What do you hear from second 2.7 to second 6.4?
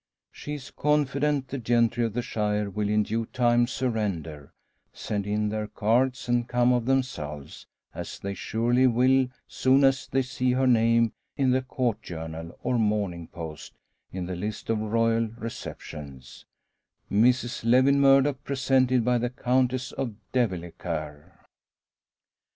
will in due time surrender, send in their cards